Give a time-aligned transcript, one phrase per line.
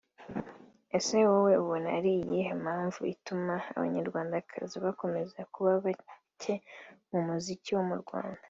[0.97, 6.53] Ese wowe ubona ari iyihe mpmavu ituma abanyarwandakazi bakomeza kuba bake
[7.11, 8.39] mu muziki wo mu Rwanda